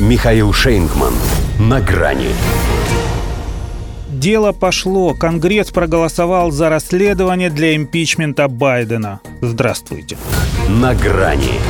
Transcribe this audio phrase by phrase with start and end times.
[0.00, 1.14] Михаил Шейнгман.
[1.60, 2.30] На грани.
[4.08, 5.14] Дело пошло.
[5.14, 9.20] Конгресс проголосовал за расследование для импичмента Байдена.
[9.40, 10.16] Здравствуйте.
[10.68, 11.60] На грани.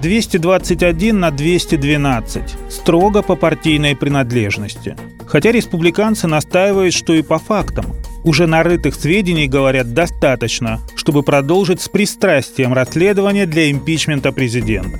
[0.00, 2.42] 221 на 212.
[2.68, 4.96] Строго по партийной принадлежности.
[5.28, 7.86] Хотя республиканцы настаивают, что и по фактам.
[8.24, 14.98] Уже нарытых сведений, говорят, достаточно, чтобы продолжить с пристрастием расследование для импичмента президента.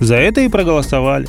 [0.00, 1.26] За это и проголосовали.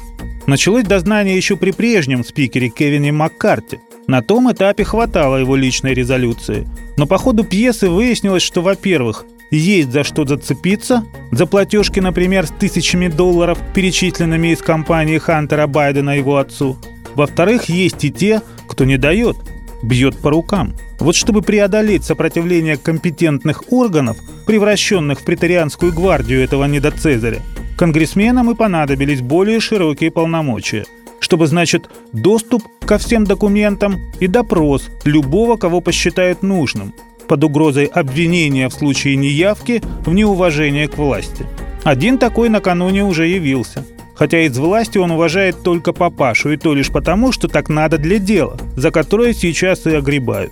[0.47, 3.79] Началось дознание еще при прежнем спикере Кевине Маккарти.
[4.07, 6.67] На том этапе хватало его личной резолюции.
[6.97, 12.51] Но по ходу пьесы выяснилось, что, во-первых, есть за что зацепиться, за платежки, например, с
[12.51, 16.77] тысячами долларов, перечисленными из компании Хантера Байдена его отцу.
[17.15, 19.37] Во-вторых, есть и те, кто не дает,
[19.81, 20.73] бьет по рукам.
[20.99, 27.41] Вот чтобы преодолеть сопротивление компетентных органов, превращенных в претарианскую гвардию этого недоцезаря,
[27.79, 30.85] конгрессменам и понадобились более широкие полномочия,
[31.21, 36.93] чтобы, значит, доступ ко всем документам и допрос любого, кого посчитают нужным,
[37.29, 41.45] под угрозой обвинения в случае неявки в неуважение к власти.
[41.85, 43.85] Один такой накануне уже явился.
[44.13, 48.19] Хотя из власти он уважает только папашу, и то лишь потому, что так надо для
[48.19, 50.51] дела, за которое сейчас и огребают.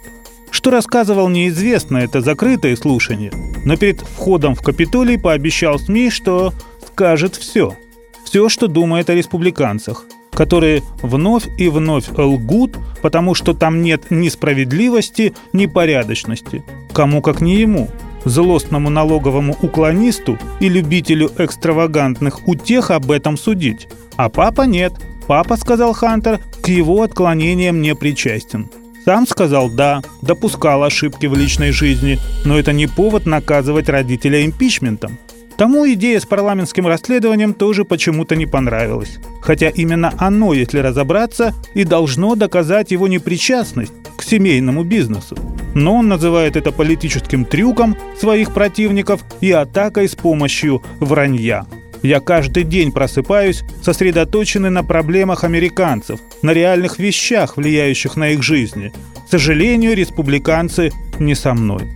[0.49, 3.33] Что рассказывал неизвестно, это закрытое слушание,
[3.65, 6.53] но перед входом в Капитолий пообещал СМИ, что
[6.97, 7.77] скажет все.
[8.23, 14.29] Все, что думает о республиканцах, которые вновь и вновь лгут, потому что там нет ни
[14.29, 16.63] справедливости, ни порядочности.
[16.93, 17.87] Кому как не ему,
[18.25, 23.87] злостному налоговому уклонисту и любителю экстравагантных утех об этом судить.
[24.15, 24.93] А папа нет.
[25.27, 28.71] Папа, сказал Хантер, к его отклонениям не причастен.
[29.05, 35.19] Сам сказал «да», допускал ошибки в личной жизни, но это не повод наказывать родителя импичментом.
[35.57, 39.17] Тому идея с парламентским расследованием тоже почему-то не понравилась.
[39.41, 45.35] Хотя именно оно, если разобраться, и должно доказать его непричастность к семейному бизнесу.
[45.73, 51.65] Но он называет это политическим трюком своих противников и атакой с помощью вранья.
[52.03, 58.93] Я каждый день просыпаюсь, сосредоточенный на проблемах американцев, на реальных вещах, влияющих на их жизни.
[59.25, 61.91] К сожалению, республиканцы не со мной.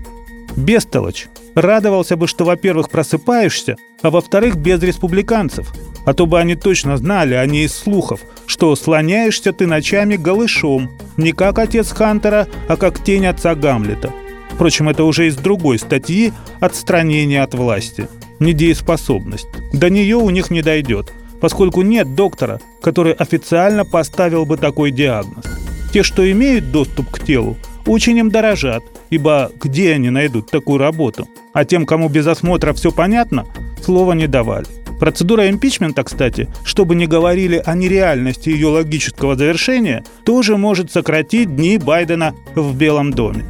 [0.56, 1.28] Бестолочь.
[1.56, 5.73] Радовался бы, что, во-первых, просыпаешься, а во-вторых, без республиканцев.
[6.06, 10.90] А то бы они точно знали, а не из слухов, что слоняешься ты ночами голышом,
[11.17, 14.11] не как отец Хантера, а как тень отца Гамлета.
[14.51, 18.07] Впрочем, это уже из другой статьи «Отстранение от власти».
[18.40, 19.47] Недееспособность.
[19.73, 25.45] До нее у них не дойдет, поскольку нет доктора, который официально поставил бы такой диагноз.
[25.94, 31.27] Те, что имеют доступ к телу, очень им дорожат, ибо где они найдут такую работу?
[31.53, 33.45] А тем, кому без осмотра все понятно,
[33.83, 34.66] слова не давали.
[34.99, 41.77] Процедура импичмента, кстати, чтобы не говорили о нереальности ее логического завершения, тоже может сократить дни
[41.77, 43.44] Байдена в Белом доме.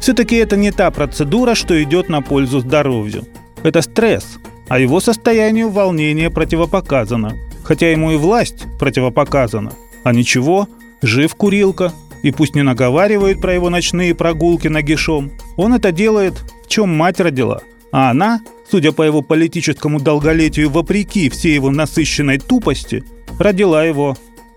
[0.00, 3.24] Все-таки это не та процедура, что идет на пользу здоровью.
[3.62, 7.34] Это стресс, а его состоянию волнение противопоказано.
[7.64, 9.72] Хотя ему и власть противопоказана.
[10.04, 10.68] А ничего,
[11.02, 11.92] жив курилка,
[12.22, 16.34] и пусть не наговаривает про его ночные прогулки нагишом, он это делает,
[16.64, 17.60] в чем мать родила.
[17.92, 18.40] А она,
[18.70, 23.04] судя по его политическому долголетию, вопреки всей его насыщенной тупости,
[23.38, 24.16] родила его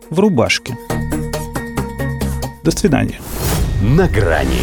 [0.09, 0.75] в рубашке.
[2.63, 3.19] До свидания.
[3.81, 4.61] На грани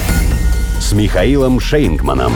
[0.80, 2.32] с Михаилом Шейнгманом.